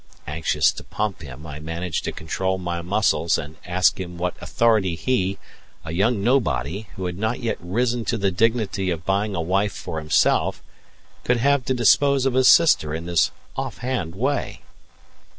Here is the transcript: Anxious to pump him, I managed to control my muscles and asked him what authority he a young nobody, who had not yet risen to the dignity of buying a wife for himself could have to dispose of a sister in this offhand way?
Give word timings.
Anxious 0.25 0.71
to 0.71 0.83
pump 0.83 1.21
him, 1.21 1.45
I 1.45 1.59
managed 1.59 2.05
to 2.05 2.11
control 2.11 2.57
my 2.57 2.81
muscles 2.81 3.37
and 3.37 3.57
asked 3.67 3.99
him 3.99 4.17
what 4.17 4.33
authority 4.41 4.95
he 4.95 5.37
a 5.85 5.91
young 5.91 6.23
nobody, 6.23 6.87
who 6.95 7.05
had 7.05 7.19
not 7.19 7.39
yet 7.39 7.59
risen 7.59 8.03
to 8.05 8.17
the 8.17 8.31
dignity 8.31 8.89
of 8.89 9.05
buying 9.05 9.35
a 9.35 9.41
wife 9.43 9.73
for 9.73 9.99
himself 9.99 10.63
could 11.23 11.37
have 11.37 11.65
to 11.65 11.75
dispose 11.75 12.25
of 12.25 12.33
a 12.35 12.43
sister 12.43 12.95
in 12.95 13.05
this 13.05 13.29
offhand 13.55 14.15
way? 14.15 14.63